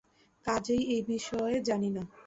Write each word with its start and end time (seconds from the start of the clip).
কাজেই 0.45 0.81
এই 0.93 1.01
বিষয় 1.07 1.55
জানি 1.61 1.89
না। 1.89 2.03